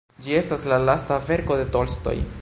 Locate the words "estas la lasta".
0.37-1.19